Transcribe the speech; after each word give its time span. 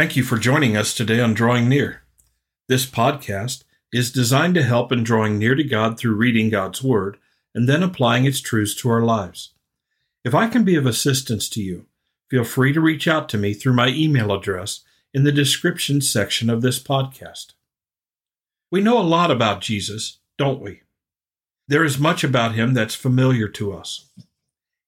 Thank 0.00 0.16
you 0.16 0.22
for 0.22 0.38
joining 0.38 0.78
us 0.78 0.94
today 0.94 1.20
on 1.20 1.34
Drawing 1.34 1.68
Near. 1.68 2.04
This 2.70 2.86
podcast 2.86 3.64
is 3.92 4.10
designed 4.10 4.54
to 4.54 4.62
help 4.62 4.90
in 4.92 5.04
drawing 5.04 5.38
near 5.38 5.54
to 5.54 5.62
God 5.62 5.98
through 5.98 6.14
reading 6.14 6.48
God's 6.48 6.82
Word 6.82 7.18
and 7.54 7.68
then 7.68 7.82
applying 7.82 8.24
its 8.24 8.40
truths 8.40 8.74
to 8.76 8.88
our 8.88 9.02
lives. 9.02 9.52
If 10.24 10.34
I 10.34 10.48
can 10.48 10.64
be 10.64 10.74
of 10.74 10.86
assistance 10.86 11.50
to 11.50 11.62
you, 11.62 11.84
feel 12.30 12.44
free 12.44 12.72
to 12.72 12.80
reach 12.80 13.06
out 13.06 13.28
to 13.28 13.36
me 13.36 13.52
through 13.52 13.74
my 13.74 13.88
email 13.88 14.32
address 14.32 14.80
in 15.12 15.24
the 15.24 15.32
description 15.32 16.00
section 16.00 16.48
of 16.48 16.62
this 16.62 16.82
podcast. 16.82 17.52
We 18.70 18.80
know 18.80 18.98
a 18.98 19.02
lot 19.02 19.30
about 19.30 19.60
Jesus, 19.60 20.16
don't 20.38 20.62
we? 20.62 20.80
There 21.68 21.84
is 21.84 21.98
much 21.98 22.24
about 22.24 22.54
him 22.54 22.72
that's 22.72 22.94
familiar 22.94 23.48
to 23.48 23.74
us. 23.74 24.08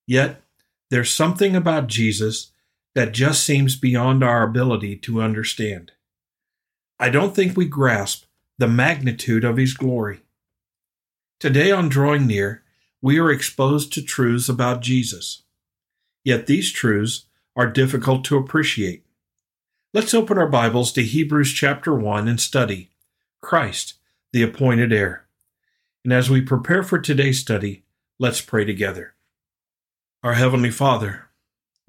Yet, 0.06 0.40
there's 0.88 1.10
something 1.10 1.54
about 1.54 1.88
Jesus 1.88 2.51
that 2.94 3.12
just 3.12 3.44
seems 3.44 3.76
beyond 3.76 4.22
our 4.22 4.42
ability 4.42 4.96
to 4.96 5.22
understand. 5.22 5.92
I 6.98 7.08
don't 7.08 7.34
think 7.34 7.56
we 7.56 7.66
grasp 7.66 8.24
the 8.58 8.68
magnitude 8.68 9.44
of 9.44 9.56
his 9.56 9.74
glory. 9.74 10.20
Today 11.40 11.70
on 11.72 11.88
Drawing 11.88 12.26
Near, 12.26 12.62
we 13.00 13.18
are 13.18 13.30
exposed 13.30 13.92
to 13.92 14.02
truths 14.02 14.48
about 14.48 14.82
Jesus. 14.82 15.42
Yet 16.22 16.46
these 16.46 16.70
truths 16.70 17.24
are 17.56 17.66
difficult 17.66 18.24
to 18.26 18.36
appreciate. 18.36 19.04
Let's 19.92 20.14
open 20.14 20.38
our 20.38 20.48
Bibles 20.48 20.92
to 20.92 21.02
Hebrews 21.02 21.52
chapter 21.52 21.94
1 21.94 22.28
and 22.28 22.40
study 22.40 22.90
Christ, 23.40 23.94
the 24.32 24.42
appointed 24.42 24.92
heir. 24.92 25.26
And 26.04 26.12
as 26.12 26.30
we 26.30 26.40
prepare 26.40 26.82
for 26.82 26.98
today's 26.98 27.40
study, 27.40 27.82
let's 28.18 28.40
pray 28.40 28.64
together. 28.64 29.14
Our 30.22 30.34
Heavenly 30.34 30.70
Father, 30.70 31.28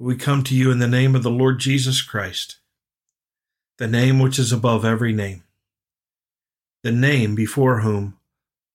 we 0.03 0.17
come 0.17 0.43
to 0.43 0.53
you 0.53 0.69
in 0.69 0.79
the 0.79 0.87
name 0.87 1.15
of 1.15 1.23
the 1.23 1.31
Lord 1.31 1.59
Jesus 1.59 2.01
Christ, 2.01 2.57
the 3.77 3.87
name 3.87 4.19
which 4.19 4.37
is 4.37 4.51
above 4.51 4.83
every 4.83 5.13
name, 5.13 5.43
the 6.83 6.91
name 6.91 7.35
before 7.35 7.79
whom 7.79 8.17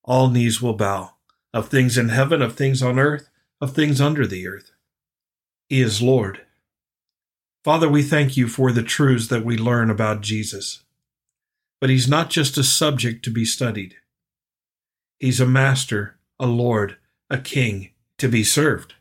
all 0.02 0.30
knees 0.30 0.62
will 0.62 0.72
bow, 0.72 1.12
of 1.52 1.68
things 1.68 1.98
in 1.98 2.08
heaven, 2.08 2.40
of 2.40 2.56
things 2.56 2.82
on 2.82 2.98
earth, 2.98 3.28
of 3.60 3.74
things 3.74 4.00
under 4.00 4.26
the 4.26 4.48
earth. 4.48 4.70
He 5.68 5.82
is 5.82 6.00
Lord. 6.00 6.46
Father, 7.62 7.90
we 7.90 8.02
thank 8.02 8.38
you 8.38 8.48
for 8.48 8.72
the 8.72 8.82
truths 8.82 9.28
that 9.28 9.44
we 9.44 9.58
learn 9.58 9.90
about 9.90 10.22
Jesus. 10.22 10.82
But 11.78 11.90
he's 11.90 12.08
not 12.08 12.30
just 12.30 12.56
a 12.56 12.64
subject 12.64 13.22
to 13.26 13.30
be 13.30 13.44
studied. 13.44 13.96
He's 15.18 15.40
a 15.40 15.46
master, 15.46 16.16
a 16.40 16.46
Lord, 16.46 16.96
a 17.28 17.36
king 17.36 17.90
to 18.16 18.28
be 18.28 18.42
served. 18.42 18.94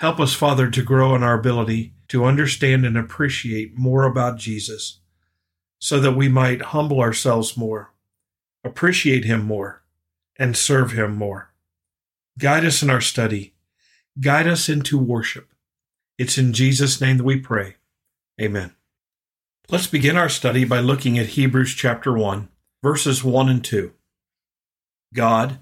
Help 0.00 0.20
us, 0.20 0.32
Father, 0.32 0.70
to 0.70 0.82
grow 0.82 1.14
in 1.14 1.22
our 1.22 1.34
ability 1.38 1.94
to 2.08 2.24
understand 2.24 2.86
and 2.86 2.96
appreciate 2.96 3.76
more 3.76 4.04
about 4.04 4.38
Jesus 4.38 5.00
so 5.80 6.00
that 6.00 6.12
we 6.12 6.28
might 6.28 6.62
humble 6.62 7.00
ourselves 7.00 7.56
more, 7.56 7.92
appreciate 8.64 9.24
Him 9.24 9.44
more, 9.44 9.82
and 10.36 10.56
serve 10.56 10.92
Him 10.92 11.16
more. 11.16 11.52
Guide 12.38 12.64
us 12.64 12.82
in 12.82 12.90
our 12.90 13.00
study. 13.00 13.54
Guide 14.20 14.46
us 14.46 14.68
into 14.68 14.98
worship. 14.98 15.52
It's 16.16 16.38
in 16.38 16.52
Jesus' 16.52 17.00
name 17.00 17.18
that 17.18 17.24
we 17.24 17.38
pray. 17.38 17.76
Amen. 18.40 18.74
Let's 19.68 19.86
begin 19.86 20.16
our 20.16 20.28
study 20.28 20.64
by 20.64 20.80
looking 20.80 21.18
at 21.18 21.26
Hebrews 21.26 21.74
chapter 21.74 22.12
1, 22.12 22.48
verses 22.82 23.22
1 23.22 23.48
and 23.48 23.64
2. 23.64 23.92
God, 25.12 25.58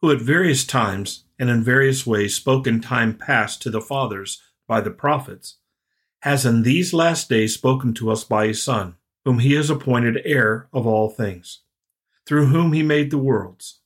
who 0.00 0.10
at 0.10 0.20
various 0.20 0.64
times 0.64 1.24
and 1.40 1.48
in 1.48 1.64
various 1.64 2.06
ways 2.06 2.34
spoke 2.34 2.66
in 2.66 2.82
time 2.82 3.16
past 3.16 3.62
to 3.62 3.70
the 3.70 3.80
fathers 3.80 4.42
by 4.68 4.82
the 4.82 4.90
prophets, 4.90 5.56
has 6.20 6.44
in 6.44 6.62
these 6.62 6.92
last 6.92 7.30
days 7.30 7.54
spoken 7.54 7.94
to 7.94 8.10
us 8.10 8.22
by 8.24 8.46
his 8.46 8.62
Son, 8.62 8.94
whom 9.24 9.38
he 9.38 9.54
has 9.54 9.70
appointed 9.70 10.20
heir 10.26 10.68
of 10.70 10.86
all 10.86 11.08
things, 11.08 11.62
through 12.26 12.46
whom 12.46 12.74
he 12.74 12.82
made 12.82 13.10
the 13.10 13.18
worlds. 13.18 13.80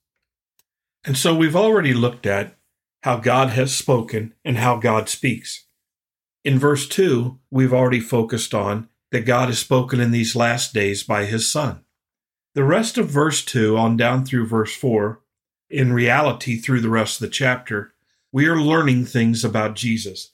And 1.05 1.17
so 1.17 1.33
we've 1.33 1.55
already 1.55 1.95
looked 1.95 2.27
at 2.27 2.57
how 3.05 3.19
God 3.19 3.51
has 3.51 3.75
spoken 3.75 4.35
and 4.45 4.59
how 4.59 4.77
God 4.77 5.09
speaks. 5.09 5.67
In 6.45 6.59
verse 6.59 6.89
2, 6.89 7.39
we've 7.53 7.73
already 7.73 8.01
focused 8.01 8.53
on 8.53 8.89
that 9.13 9.27
God 9.27 9.49
has 9.49 9.61
spoken 9.61 10.01
in 10.01 10.11
these 10.11 10.35
last 10.35 10.75
days 10.75 11.05
by 11.05 11.25
his 11.25 11.49
Son. 11.49 11.85
The 12.57 12.65
rest 12.65 12.99
of 12.99 13.09
verse 13.09 13.45
2 13.45 13.77
on 13.77 13.97
down 13.97 14.25
through 14.25 14.49
verse 14.49 14.75
4 14.75 15.21
in 15.71 15.93
reality, 15.93 16.57
through 16.57 16.81
the 16.81 16.91
rest 16.91 17.21
of 17.21 17.27
the 17.27 17.33
chapter, 17.33 17.95
we 18.33 18.47
are 18.47 18.57
learning 18.57 19.07
things 19.07 19.45
about 19.45 19.77
Jesus. 19.77 20.31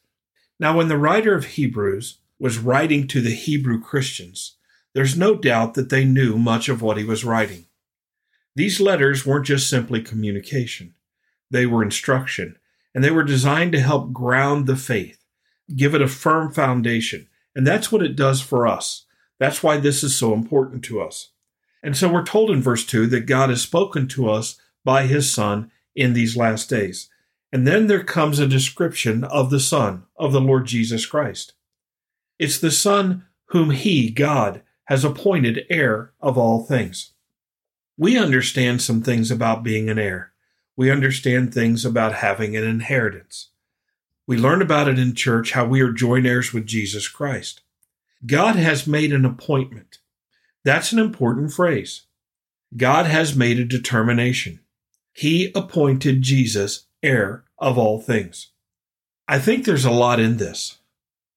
Now, 0.58 0.76
when 0.76 0.88
the 0.88 0.98
writer 0.98 1.34
of 1.34 1.44
Hebrews 1.44 2.18
was 2.38 2.58
writing 2.58 3.06
to 3.08 3.20
the 3.20 3.34
Hebrew 3.34 3.80
Christians, 3.80 4.56
there's 4.94 5.16
no 5.16 5.34
doubt 5.34 5.74
that 5.74 5.90
they 5.90 6.04
knew 6.04 6.36
much 6.36 6.68
of 6.68 6.82
what 6.82 6.96
he 6.96 7.04
was 7.04 7.24
writing. 7.24 7.66
These 8.56 8.80
letters 8.80 9.24
weren't 9.24 9.46
just 9.46 9.70
simply 9.70 10.02
communication, 10.02 10.94
they 11.50 11.66
were 11.66 11.82
instruction, 11.82 12.56
and 12.94 13.04
they 13.04 13.10
were 13.10 13.22
designed 13.22 13.72
to 13.72 13.80
help 13.80 14.12
ground 14.12 14.66
the 14.66 14.76
faith, 14.76 15.24
give 15.74 15.94
it 15.94 16.02
a 16.02 16.08
firm 16.08 16.52
foundation. 16.52 17.28
And 17.54 17.66
that's 17.66 17.90
what 17.90 18.02
it 18.02 18.16
does 18.16 18.40
for 18.40 18.66
us. 18.66 19.04
That's 19.38 19.62
why 19.62 19.78
this 19.78 20.02
is 20.02 20.16
so 20.16 20.34
important 20.34 20.84
to 20.84 21.00
us. 21.00 21.30
And 21.82 21.96
so 21.96 22.12
we're 22.12 22.24
told 22.24 22.50
in 22.50 22.60
verse 22.60 22.84
2 22.84 23.06
that 23.08 23.26
God 23.26 23.50
has 23.50 23.62
spoken 23.62 24.06
to 24.08 24.28
us 24.28 24.60
by 24.84 25.06
his 25.06 25.32
Son 25.32 25.70
in 25.94 26.12
these 26.12 26.36
last 26.36 26.68
days. 26.70 27.08
And 27.52 27.66
then 27.66 27.86
there 27.86 28.04
comes 28.04 28.38
a 28.38 28.46
description 28.46 29.24
of 29.24 29.50
the 29.50 29.60
Son, 29.60 30.04
of 30.16 30.32
the 30.32 30.40
Lord 30.40 30.66
Jesus 30.66 31.04
Christ. 31.04 31.54
It's 32.38 32.58
the 32.58 32.70
Son 32.70 33.26
whom 33.46 33.70
He, 33.70 34.10
God, 34.10 34.62
has 34.84 35.04
appointed 35.04 35.66
heir 35.68 36.12
of 36.20 36.38
all 36.38 36.64
things. 36.64 37.12
We 37.96 38.16
understand 38.16 38.80
some 38.80 39.02
things 39.02 39.30
about 39.30 39.62
being 39.62 39.90
an 39.90 39.98
heir. 39.98 40.32
We 40.76 40.90
understand 40.90 41.52
things 41.52 41.84
about 41.84 42.14
having 42.14 42.56
an 42.56 42.64
inheritance. 42.64 43.50
We 44.26 44.38
learn 44.38 44.62
about 44.62 44.88
it 44.88 44.98
in 44.98 45.14
church 45.14 45.52
how 45.52 45.66
we 45.66 45.80
are 45.80 45.92
joint 45.92 46.26
heirs 46.26 46.52
with 46.52 46.66
Jesus 46.66 47.08
Christ. 47.08 47.62
God 48.24 48.56
has 48.56 48.86
made 48.86 49.12
an 49.12 49.24
appointment. 49.24 49.98
That's 50.64 50.92
an 50.92 50.98
important 50.98 51.52
phrase. 51.52 52.06
God 52.76 53.06
has 53.06 53.34
made 53.34 53.58
a 53.58 53.64
determination. 53.64 54.60
He 55.12 55.52
appointed 55.54 56.22
Jesus 56.22 56.86
heir 57.02 57.44
of 57.58 57.78
all 57.78 58.00
things. 58.00 58.48
I 59.28 59.38
think 59.38 59.64
there's 59.64 59.84
a 59.84 59.90
lot 59.90 60.20
in 60.20 60.36
this. 60.38 60.78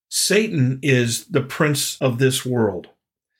Satan 0.09 0.79
is 0.81 1.25
the 1.25 1.41
prince 1.41 1.99
of 2.01 2.17
this 2.17 2.45
world. 2.45 2.89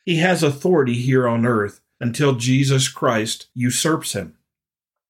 He 0.05 0.17
has 0.17 0.43
authority 0.43 0.95
here 0.95 1.27
on 1.27 1.45
earth 1.45 1.81
until 1.99 2.35
Jesus 2.35 2.88
Christ 2.89 3.47
usurps 3.53 4.13
him. 4.13 4.35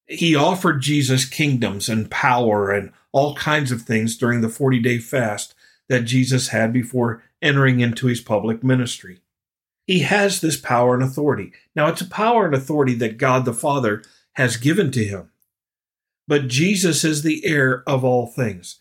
He 0.08 0.36
offered 0.36 0.82
Jesus 0.82 1.26
kingdoms 1.26 1.90
and 1.90 2.12
power 2.12 2.70
and 2.70 2.92
all 3.12 3.36
kinds 3.36 3.72
of 3.72 3.82
things 3.82 4.18
during 4.18 4.42
the 4.42 4.50
40 4.50 4.80
day 4.80 5.00
fast 5.00 5.56
that 5.90 6.02
Jesus 6.02 6.50
had 6.50 6.72
before 6.74 7.24
entering 7.42 7.80
into 7.80 8.08
his 8.08 8.22
public 8.22 8.64
ministry. 8.64 9.22
He 9.86 10.00
has 10.00 10.40
this 10.40 10.58
power 10.58 10.94
and 10.94 11.04
authority. 11.04 11.52
Now, 11.76 11.88
it's 11.88 12.02
a 12.02 12.06
power 12.06 12.46
and 12.46 12.56
authority 12.56 12.94
that 12.96 13.18
God 13.18 13.46
the 13.46 13.54
Father 13.54 14.04
has 14.34 14.58
given 14.58 14.92
to 14.92 15.04
him. 15.04 15.30
But 16.28 16.48
Jesus 16.48 17.04
is 17.04 17.22
the 17.22 17.46
heir 17.46 17.84
of 17.88 18.04
all 18.04 18.28
things. 18.28 18.80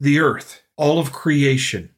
The 0.00 0.18
earth, 0.18 0.62
all 0.76 0.98
of 0.98 1.12
creation, 1.12 1.90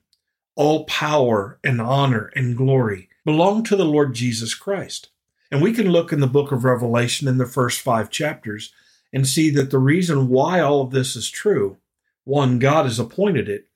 all 0.56 0.84
power 0.84 1.58
and 1.64 1.80
honor 1.80 2.30
and 2.34 2.56
glory 2.56 3.08
belong 3.24 3.64
to 3.64 3.76
the 3.76 3.84
Lord 3.84 4.14
Jesus 4.14 4.54
Christ. 4.54 5.08
And 5.50 5.60
we 5.60 5.72
can 5.72 5.90
look 5.90 6.12
in 6.12 6.20
the 6.20 6.26
book 6.26 6.52
of 6.52 6.64
Revelation 6.64 7.26
in 7.28 7.38
the 7.38 7.46
first 7.46 7.80
five 7.80 8.10
chapters 8.10 8.72
and 9.12 9.26
see 9.26 9.50
that 9.50 9.70
the 9.70 9.78
reason 9.78 10.28
why 10.28 10.60
all 10.60 10.82
of 10.82 10.90
this 10.90 11.16
is 11.16 11.30
true 11.30 11.78
one, 12.24 12.58
God 12.58 12.84
has 12.84 12.98
appointed 12.98 13.48
it, 13.48 13.66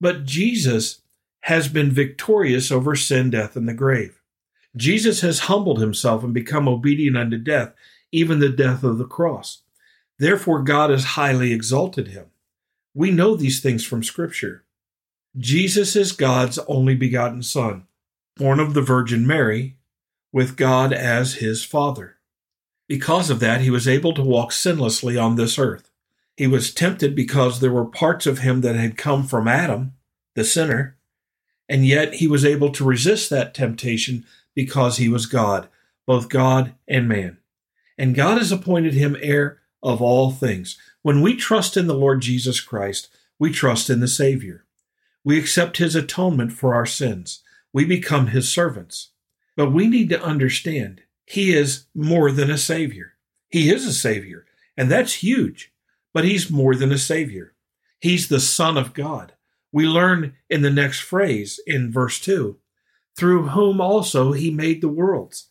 but 0.00 0.24
Jesus 0.24 1.02
has 1.40 1.68
been 1.68 1.90
victorious 1.90 2.70
over 2.70 2.94
sin, 2.96 3.30
death, 3.30 3.56
and 3.56 3.68
the 3.68 3.74
grave. 3.74 4.20
Jesus 4.76 5.20
has 5.20 5.40
humbled 5.40 5.80
himself 5.80 6.22
and 6.22 6.32
become 6.32 6.68
obedient 6.68 7.16
unto 7.16 7.36
death, 7.36 7.74
even 8.12 8.38
the 8.38 8.48
death 8.48 8.82
of 8.82 8.98
the 8.98 9.04
cross. 9.04 9.62
Therefore, 10.18 10.62
God 10.62 10.90
has 10.90 11.04
highly 11.04 11.52
exalted 11.52 12.08
him. 12.08 12.26
We 12.94 13.10
know 13.10 13.36
these 13.36 13.60
things 13.60 13.84
from 13.84 14.02
Scripture. 14.02 14.64
Jesus 15.36 15.94
is 15.94 16.12
God's 16.12 16.58
only 16.66 16.94
begotten 16.94 17.42
Son, 17.42 17.86
born 18.36 18.58
of 18.58 18.74
the 18.74 18.82
Virgin 18.82 19.26
Mary, 19.26 19.76
with 20.32 20.56
God 20.56 20.92
as 20.92 21.34
his 21.34 21.64
Father. 21.64 22.16
Because 22.88 23.30
of 23.30 23.40
that, 23.40 23.60
he 23.60 23.70
was 23.70 23.86
able 23.86 24.14
to 24.14 24.22
walk 24.22 24.50
sinlessly 24.50 25.22
on 25.22 25.36
this 25.36 25.58
earth. 25.58 25.90
He 26.36 26.46
was 26.46 26.72
tempted 26.72 27.14
because 27.14 27.60
there 27.60 27.72
were 27.72 27.84
parts 27.84 28.26
of 28.26 28.38
him 28.38 28.60
that 28.62 28.76
had 28.76 28.96
come 28.96 29.26
from 29.26 29.48
Adam, 29.48 29.94
the 30.34 30.44
sinner, 30.44 30.96
and 31.68 31.86
yet 31.86 32.14
he 32.14 32.26
was 32.26 32.44
able 32.44 32.70
to 32.70 32.84
resist 32.84 33.28
that 33.30 33.54
temptation 33.54 34.24
because 34.54 34.96
he 34.96 35.08
was 35.08 35.26
God, 35.26 35.68
both 36.06 36.28
God 36.28 36.74
and 36.86 37.08
man. 37.08 37.37
And 37.98 38.14
God 38.14 38.38
has 38.38 38.52
appointed 38.52 38.94
him 38.94 39.16
heir 39.20 39.58
of 39.82 40.00
all 40.00 40.30
things. 40.30 40.78
When 41.02 41.20
we 41.20 41.36
trust 41.36 41.76
in 41.76 41.86
the 41.86 41.94
Lord 41.94 42.22
Jesus 42.22 42.60
Christ, 42.60 43.08
we 43.38 43.52
trust 43.52 43.90
in 43.90 44.00
the 44.00 44.08
Savior. 44.08 44.64
We 45.24 45.38
accept 45.38 45.76
his 45.76 45.94
atonement 45.94 46.52
for 46.52 46.74
our 46.74 46.86
sins. 46.86 47.42
We 47.72 47.84
become 47.84 48.28
his 48.28 48.48
servants. 48.48 49.10
But 49.56 49.72
we 49.72 49.88
need 49.88 50.08
to 50.10 50.22
understand 50.22 51.02
he 51.26 51.52
is 51.52 51.86
more 51.94 52.30
than 52.30 52.50
a 52.50 52.56
savior. 52.56 53.14
He 53.50 53.70
is 53.70 53.84
a 53.86 53.92
savior, 53.92 54.46
and 54.76 54.90
that's 54.90 55.22
huge, 55.22 55.72
but 56.14 56.24
he's 56.24 56.50
more 56.50 56.74
than 56.74 56.92
a 56.92 56.98
savior. 56.98 57.54
He's 58.00 58.28
the 58.28 58.40
son 58.40 58.78
of 58.78 58.94
God. 58.94 59.32
We 59.72 59.86
learn 59.86 60.34
in 60.48 60.62
the 60.62 60.70
next 60.70 61.00
phrase 61.00 61.60
in 61.66 61.92
verse 61.92 62.20
2 62.20 62.58
through 63.16 63.48
whom 63.48 63.80
also 63.80 64.32
he 64.32 64.50
made 64.50 64.80
the 64.80 64.88
worlds. 64.88 65.47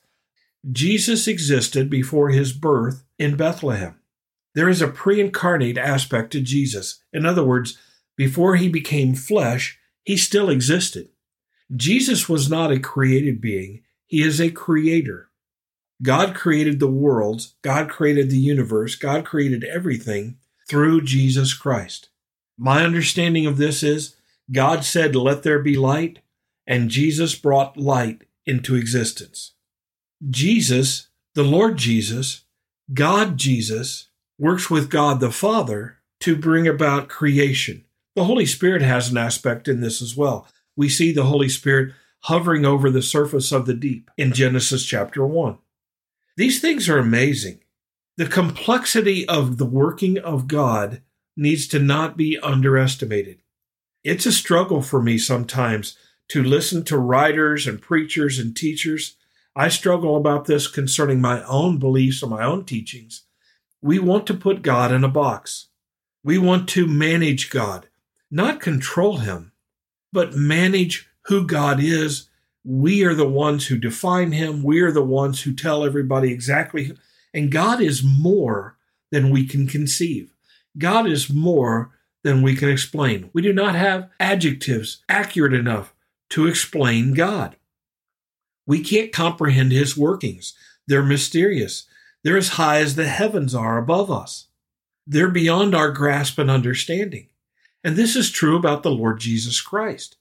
Jesus 0.71 1.27
existed 1.27 1.89
before 1.89 2.29
his 2.29 2.51
birth 2.51 3.03
in 3.17 3.37
Bethlehem. 3.37 3.99
There 4.53 4.69
is 4.69 4.81
a 4.81 4.87
pre 4.87 5.21
incarnate 5.21 5.77
aspect 5.77 6.31
to 6.31 6.41
Jesus. 6.41 7.03
In 7.13 7.25
other 7.25 7.43
words, 7.43 7.77
before 8.15 8.55
he 8.55 8.67
became 8.67 9.13
flesh, 9.13 9.79
he 10.03 10.17
still 10.17 10.49
existed. 10.49 11.09
Jesus 11.75 12.27
was 12.27 12.49
not 12.49 12.71
a 12.71 12.79
created 12.79 13.39
being, 13.39 13.83
he 14.05 14.23
is 14.23 14.39
a 14.39 14.49
creator. 14.49 15.29
God 16.01 16.35
created 16.35 16.79
the 16.79 16.87
worlds, 16.87 17.55
God 17.61 17.89
created 17.89 18.29
the 18.29 18.39
universe, 18.39 18.95
God 18.95 19.25
created 19.25 19.63
everything 19.63 20.37
through 20.67 21.01
Jesus 21.01 21.53
Christ. 21.53 22.09
My 22.57 22.83
understanding 22.83 23.45
of 23.45 23.57
this 23.57 23.83
is 23.83 24.15
God 24.51 24.83
said, 24.83 25.15
Let 25.15 25.43
there 25.43 25.59
be 25.59 25.75
light, 25.75 26.19
and 26.65 26.89
Jesus 26.89 27.35
brought 27.35 27.77
light 27.77 28.23
into 28.45 28.75
existence. 28.75 29.53
Jesus, 30.29 31.09
the 31.35 31.43
Lord 31.43 31.77
Jesus, 31.77 32.45
God 32.93 33.37
Jesus, 33.37 34.09
works 34.39 34.69
with 34.69 34.89
God 34.89 35.19
the 35.19 35.31
Father 35.31 35.97
to 36.21 36.35
bring 36.35 36.67
about 36.67 37.09
creation. 37.09 37.85
The 38.15 38.23
Holy 38.23 38.45
Spirit 38.45 38.81
has 38.81 39.09
an 39.09 39.17
aspect 39.17 39.67
in 39.67 39.81
this 39.81 40.01
as 40.01 40.15
well. 40.15 40.47
We 40.75 40.89
see 40.89 41.11
the 41.11 41.25
Holy 41.25 41.49
Spirit 41.49 41.93
hovering 42.21 42.65
over 42.65 42.89
the 42.89 43.01
surface 43.01 43.51
of 43.51 43.65
the 43.65 43.73
deep 43.73 44.09
in 44.17 44.33
Genesis 44.33 44.85
chapter 44.85 45.25
1. 45.25 45.57
These 46.35 46.59
things 46.61 46.89
are 46.89 46.97
amazing. 46.97 47.59
The 48.17 48.27
complexity 48.27 49.27
of 49.27 49.57
the 49.57 49.65
working 49.65 50.17
of 50.17 50.47
God 50.47 51.01
needs 51.35 51.67
to 51.67 51.79
not 51.79 52.17
be 52.17 52.39
underestimated. 52.39 53.43
It's 54.03 54.25
a 54.25 54.31
struggle 54.31 54.81
for 54.81 55.01
me 55.01 55.17
sometimes 55.19 55.95
to 56.29 56.43
listen 56.43 56.83
to 56.85 56.97
writers 56.97 57.67
and 57.67 57.81
preachers 57.81 58.39
and 58.39 58.55
teachers. 58.55 59.16
I 59.59 59.69
struggle 59.69 60.15
about 60.15 60.45
this 60.45 60.67
concerning 60.67 61.19
my 61.19 61.41
own 61.45 61.79
beliefs 61.79 62.21
and 62.21 62.29
my 62.29 62.43
own 62.43 62.63
teachings. 62.63 63.23
We 63.81 63.97
want 63.97 64.27
to 64.27 64.35
put 64.35 64.61
God 64.61 64.91
in 64.91 65.03
a 65.03 65.09
box. 65.09 65.69
We 66.23 66.37
want 66.37 66.69
to 66.69 66.85
manage 66.85 67.49
God, 67.49 67.87
not 68.29 68.59
control 68.59 69.17
him, 69.17 69.53
but 70.13 70.35
manage 70.35 71.09
who 71.23 71.47
God 71.47 71.79
is. 71.81 72.29
We 72.63 73.03
are 73.03 73.15
the 73.15 73.27
ones 73.27 73.65
who 73.65 73.79
define 73.79 74.31
him. 74.31 74.61
We 74.61 74.79
are 74.81 74.91
the 74.91 75.03
ones 75.03 75.41
who 75.41 75.55
tell 75.55 75.83
everybody 75.83 76.31
exactly. 76.31 76.95
And 77.33 77.51
God 77.51 77.81
is 77.81 78.03
more 78.03 78.77
than 79.09 79.31
we 79.31 79.47
can 79.47 79.65
conceive. 79.65 80.35
God 80.77 81.07
is 81.07 81.31
more 81.31 81.89
than 82.23 82.43
we 82.43 82.55
can 82.55 82.69
explain. 82.69 83.31
We 83.33 83.41
do 83.41 83.53
not 83.53 83.73
have 83.73 84.11
adjectives 84.19 85.03
accurate 85.09 85.55
enough 85.55 85.95
to 86.29 86.45
explain 86.45 87.15
God. 87.15 87.55
We 88.67 88.83
can't 88.83 89.11
comprehend 89.11 89.71
his 89.71 89.97
workings. 89.97 90.53
They're 90.87 91.01
mysterious. 91.01 91.87
They're 92.23 92.37
as 92.37 92.49
high 92.49 92.79
as 92.79 92.95
the 92.95 93.07
heavens 93.07 93.55
are 93.55 93.79
above 93.79 94.11
us. 94.11 94.47
They're 95.07 95.31
beyond 95.31 95.73
our 95.73 95.89
grasp 95.91 96.37
and 96.37 96.51
understanding. 96.51 97.29
And 97.83 97.95
this 97.95 98.15
is 98.15 98.29
true 98.29 98.55
about 98.55 98.83
the 98.83 98.91
Lord 98.91 99.19
Jesus 99.19 99.61
Christ. 99.61 100.17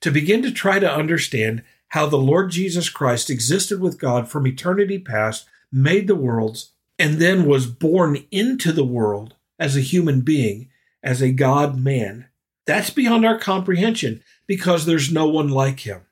To 0.00 0.10
begin 0.10 0.42
to 0.42 0.50
try 0.50 0.78
to 0.78 0.92
understand 0.92 1.62
how 1.88 2.06
the 2.06 2.16
Lord 2.16 2.50
Jesus 2.50 2.88
Christ 2.88 3.30
existed 3.30 3.80
with 3.80 4.00
God 4.00 4.28
from 4.28 4.46
eternity 4.46 4.98
past, 4.98 5.46
made 5.70 6.08
the 6.08 6.16
worlds, 6.16 6.72
and 6.98 7.18
then 7.18 7.44
was 7.44 7.66
born 7.66 8.24
into 8.30 8.72
the 8.72 8.84
world 8.84 9.34
as 9.58 9.76
a 9.76 9.80
human 9.80 10.22
being, 10.22 10.70
as 11.02 11.20
a 11.20 11.30
God 11.30 11.78
man, 11.78 12.26
that's 12.66 12.90
beyond 12.90 13.26
our 13.26 13.38
comprehension 13.38 14.22
because 14.46 14.86
there's 14.86 15.12
no 15.12 15.26
one 15.26 15.48
like 15.48 15.80
him. 15.80 16.02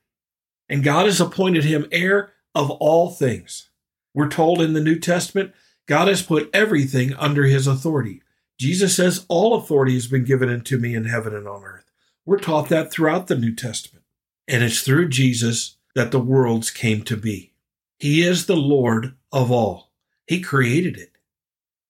And 0.70 0.84
God 0.84 1.06
has 1.06 1.20
appointed 1.20 1.64
him 1.64 1.88
heir 1.90 2.32
of 2.54 2.70
all 2.70 3.10
things. 3.10 3.68
We're 4.14 4.28
told 4.28 4.62
in 4.62 4.72
the 4.72 4.80
New 4.80 4.98
Testament, 4.98 5.52
God 5.86 6.06
has 6.06 6.22
put 6.22 6.48
everything 6.54 7.12
under 7.14 7.44
his 7.44 7.66
authority. 7.66 8.22
Jesus 8.58 8.94
says, 8.94 9.26
All 9.28 9.54
authority 9.54 9.94
has 9.94 10.06
been 10.06 10.24
given 10.24 10.48
unto 10.48 10.78
me 10.78 10.94
in 10.94 11.06
heaven 11.06 11.34
and 11.34 11.48
on 11.48 11.64
earth. 11.64 11.90
We're 12.24 12.38
taught 12.38 12.68
that 12.68 12.92
throughout 12.92 13.26
the 13.26 13.36
New 13.36 13.54
Testament. 13.54 14.04
And 14.46 14.62
it's 14.62 14.82
through 14.82 15.08
Jesus 15.08 15.76
that 15.94 16.12
the 16.12 16.20
worlds 16.20 16.70
came 16.70 17.02
to 17.02 17.16
be. 17.16 17.52
He 17.98 18.22
is 18.22 18.46
the 18.46 18.56
Lord 18.56 19.14
of 19.32 19.50
all. 19.50 19.90
He 20.26 20.40
created 20.40 20.96
it. 20.96 21.10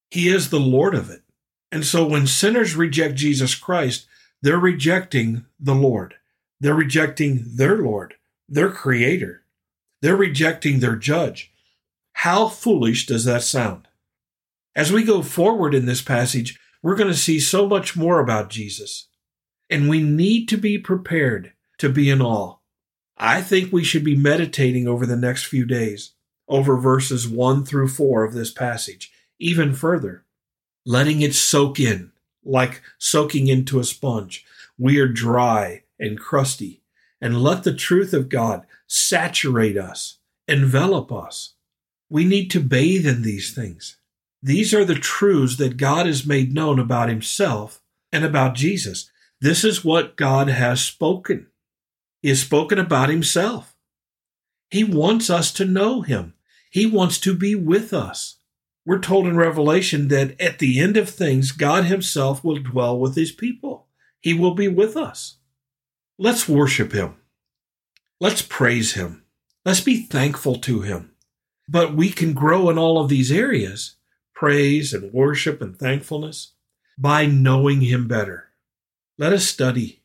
He 0.09 0.27
is 0.27 0.49
the 0.49 0.59
Lord 0.59 0.95
of 0.95 1.09
it. 1.09 1.21
And 1.71 1.85
so 1.85 2.05
when 2.05 2.27
sinners 2.27 2.75
reject 2.75 3.15
Jesus 3.15 3.53
Christ, 3.55 4.07
they're 4.41 4.57
rejecting 4.57 5.45
the 5.59 5.75
Lord. 5.75 6.15
They're 6.59 6.73
rejecting 6.73 7.43
their 7.55 7.77
Lord, 7.77 8.15
their 8.51 8.69
creator. 8.69 9.43
They're 10.01 10.15
rejecting 10.15 10.79
their 10.79 10.95
judge. 10.95 11.51
How 12.13 12.47
foolish 12.47 13.07
does 13.07 13.25
that 13.25 13.43
sound? 13.43 13.87
As 14.75 14.91
we 14.91 15.03
go 15.03 15.21
forward 15.21 15.73
in 15.73 15.85
this 15.85 16.01
passage, 16.01 16.59
we're 16.83 16.95
going 16.95 17.11
to 17.11 17.17
see 17.17 17.39
so 17.39 17.67
much 17.67 17.95
more 17.95 18.19
about 18.19 18.49
Jesus. 18.49 19.07
And 19.69 19.89
we 19.89 20.03
need 20.03 20.47
to 20.49 20.57
be 20.57 20.77
prepared 20.77 21.53
to 21.77 21.89
be 21.89 22.09
in 22.09 22.21
awe. 22.21 22.57
I 23.17 23.41
think 23.41 23.71
we 23.71 23.83
should 23.83 24.03
be 24.03 24.15
meditating 24.15 24.87
over 24.87 25.05
the 25.05 25.15
next 25.15 25.45
few 25.45 25.65
days 25.65 26.13
over 26.47 26.75
verses 26.75 27.27
1 27.27 27.63
through 27.65 27.87
4 27.87 28.25
of 28.25 28.33
this 28.33 28.51
passage, 28.51 29.11
even 29.39 29.73
further, 29.73 30.25
letting 30.85 31.21
it 31.21 31.33
soak 31.33 31.79
in 31.79 32.11
like 32.43 32.81
soaking 32.97 33.47
into 33.47 33.79
a 33.79 33.83
sponge. 33.83 34.45
We 34.77 34.99
are 34.99 35.07
dry 35.07 35.83
and 35.99 36.19
crusty. 36.19 36.80
And 37.21 37.41
let 37.41 37.63
the 37.63 37.73
truth 37.73 38.13
of 38.13 38.29
God 38.29 38.65
saturate 38.87 39.77
us, 39.77 40.17
envelop 40.47 41.11
us. 41.11 41.53
We 42.09 42.25
need 42.25 42.49
to 42.51 42.59
bathe 42.59 43.05
in 43.05 43.21
these 43.21 43.53
things. 43.53 43.97
These 44.41 44.73
are 44.73 44.83
the 44.83 44.95
truths 44.95 45.57
that 45.57 45.77
God 45.77 46.07
has 46.07 46.25
made 46.25 46.53
known 46.53 46.79
about 46.79 47.09
himself 47.09 47.81
and 48.11 48.25
about 48.25 48.55
Jesus. 48.55 49.11
This 49.39 49.63
is 49.63 49.85
what 49.85 50.15
God 50.15 50.47
has 50.47 50.81
spoken. 50.81 51.47
He 52.21 52.29
has 52.29 52.41
spoken 52.41 52.79
about 52.79 53.09
himself. 53.09 53.75
He 54.69 54.83
wants 54.83 55.29
us 55.29 55.51
to 55.53 55.65
know 55.65 56.01
him. 56.01 56.33
He 56.71 56.85
wants 56.85 57.19
to 57.19 57.35
be 57.35 57.53
with 57.53 57.93
us. 57.93 58.37
We're 58.85 58.99
told 58.99 59.27
in 59.27 59.37
Revelation 59.37 60.07
that 60.07 60.39
at 60.41 60.59
the 60.59 60.79
end 60.79 60.97
of 60.97 61.09
things, 61.09 61.51
God 61.51 61.85
Himself 61.85 62.43
will 62.43 62.57
dwell 62.57 62.97
with 62.97 63.15
His 63.15 63.31
people. 63.31 63.87
He 64.19 64.33
will 64.33 64.55
be 64.55 64.67
with 64.67 64.97
us. 64.97 65.37
Let's 66.23 66.47
worship 66.47 66.91
Him. 66.91 67.15
Let's 68.19 68.43
praise 68.43 68.93
Him. 68.93 69.23
Let's 69.65 69.81
be 69.81 70.03
thankful 70.03 70.57
to 70.57 70.81
Him. 70.81 71.13
But 71.67 71.95
we 71.95 72.11
can 72.11 72.33
grow 72.33 72.69
in 72.69 72.77
all 72.77 73.01
of 73.01 73.09
these 73.09 73.31
areas 73.31 73.95
praise 74.35 74.93
and 74.93 75.11
worship 75.11 75.63
and 75.63 75.75
thankfulness 75.75 76.53
by 76.95 77.25
knowing 77.25 77.81
Him 77.81 78.07
better. 78.07 78.49
Let 79.17 79.33
us 79.33 79.45
study. 79.45 80.03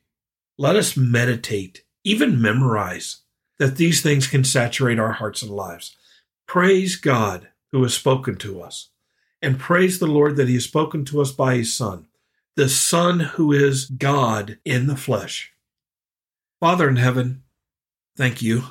Let 0.57 0.75
us 0.75 0.97
meditate, 0.97 1.85
even 2.03 2.41
memorize 2.41 3.19
that 3.59 3.77
these 3.77 4.01
things 4.01 4.27
can 4.27 4.43
saturate 4.43 4.99
our 4.99 5.13
hearts 5.13 5.43
and 5.43 5.51
lives. 5.51 5.99
Praise 6.47 6.97
God 6.97 7.49
who 7.73 7.83
has 7.83 7.93
spoken 7.93 8.37
to 8.37 8.63
us. 8.63 8.89
And 9.43 9.59
praise 9.59 9.99
the 9.99 10.07
Lord 10.07 10.37
that 10.37 10.49
he 10.49 10.55
has 10.55 10.65
spoken 10.65 11.05
to 11.05 11.21
us 11.21 11.31
by 11.31 11.57
his 11.57 11.77
Son, 11.77 12.07
the 12.55 12.71
Son 12.71 13.21
who 13.21 13.53
is 13.53 13.85
God 13.85 14.57
in 14.65 14.87
the 14.87 14.97
flesh. 14.97 15.53
Father 16.59 16.89
in 16.89 16.97
heaven, 16.97 17.43
thank 18.17 18.41
you. 18.41 18.65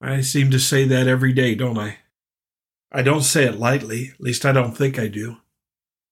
I 0.00 0.22
seem 0.22 0.50
to 0.50 0.58
say 0.58 0.84
that 0.84 1.06
every 1.06 1.34
day, 1.34 1.54
don't 1.54 1.78
I? 1.78 1.98
I 2.90 3.02
don't 3.02 3.22
say 3.22 3.44
it 3.44 3.58
lightly, 3.58 4.12
at 4.14 4.20
least 4.20 4.46
I 4.46 4.52
don't 4.52 4.76
think 4.76 4.98
I 4.98 5.08
do. 5.08 5.36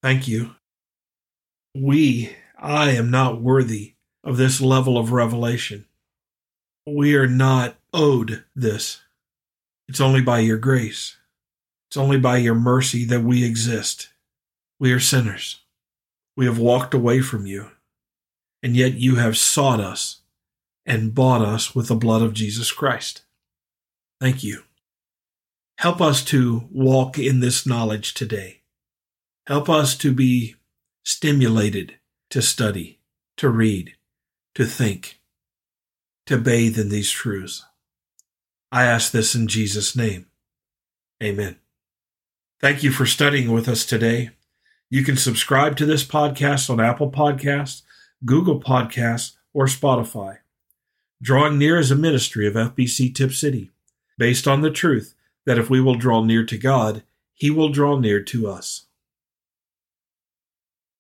Thank 0.03 0.29
you. 0.29 0.57
We, 1.75 2.37
I 2.59 2.91
am 2.91 3.11
not 3.11 3.41
worthy 3.41 3.95
of 4.23 4.37
this 4.37 4.61
level 4.61 4.99
of 4.99 5.13
revelation. 5.13 5.87
We 6.87 7.15
are 7.15 7.27
not 7.27 7.77
owed 7.95 8.45
this. 8.55 9.01
It's 9.89 10.01
only 10.03 10.21
by 10.21 10.41
your 10.41 10.59
grace. 10.59 11.17
It's 11.89 11.97
only 11.97 12.19
by 12.19 12.37
your 12.39 12.55
mercy 12.55 13.07
that 13.07 13.23
we 13.23 13.43
exist. 13.43 14.11
We 14.79 14.93
are 14.93 15.01
sinners. 15.01 15.61
We 16.37 16.45
have 16.45 16.59
walked 16.59 16.93
away 16.93 17.23
from 17.23 17.47
you, 17.47 17.71
and 18.63 18.77
yet 18.77 18.95
you 18.95 19.15
have 19.15 19.39
sought 19.39 19.81
us 19.81 20.21
and 20.87 21.15
bought 21.15 21.43
us 21.43 21.75
with 21.75 21.89
the 21.89 21.97
blood 21.97 22.23
of 22.23 22.33
Jesus 22.33 22.71
Christ. 22.71 23.23
Thank 24.21 24.45
you. 24.45 24.63
Help 25.79 26.01
us 26.01 26.25
to 26.27 26.69
walk 26.73 27.19
in 27.19 27.41
this 27.41 27.67
knowledge 27.67 28.15
today. 28.15 28.63
Help 29.47 29.69
us 29.69 29.97
to 29.99 30.13
be 30.13 30.55
stimulated 31.05 31.97
to 32.31 32.41
study, 32.41 33.01
to 33.37 33.49
read, 33.49 33.95
to 34.55 34.65
think, 34.65 35.21
to 36.27 36.39
bathe 36.39 36.79
in 36.79 36.89
these 36.89 37.11
truths. 37.11 37.65
I 38.73 38.85
ask 38.85 39.13
this 39.13 39.35
in 39.35 39.47
Jesus' 39.47 39.95
name. 39.95 40.27
Amen. 41.23 41.57
Thank 42.61 42.83
you 42.83 42.91
for 42.91 43.07
studying 43.07 43.53
with 43.53 43.69
us 43.69 43.85
today. 43.85 44.31
You 44.91 45.05
can 45.05 45.17
subscribe 45.17 45.77
to 45.77 45.87
this 45.87 46.05
podcast 46.05 46.71
on 46.71 46.81
Apple 46.81 47.11
Podcasts, 47.11 47.83
Google 48.25 48.61
Podcasts, 48.61 49.33
or 49.53 49.67
Spotify. 49.67 50.39
Drawing 51.23 51.57
Near 51.57 51.79
is 51.79 51.91
a 51.91 51.97
ministry 51.97 52.47
of 52.47 52.55
FBC 52.55 53.15
Tipp 53.15 53.33
City, 53.33 53.71
based 54.19 54.47
on 54.47 54.61
the 54.61 54.71
truth 54.71 55.15
that 55.47 55.59
if 55.59 55.71
we 55.71 55.81
will 55.81 55.95
draw 55.95 56.23
near 56.23 56.45
to 56.45 56.59
God, 56.59 57.05
He 57.33 57.51
will 57.51 57.71
draw 57.71 57.99
near 57.99 58.23
to 58.23 58.49
us. 58.49 58.86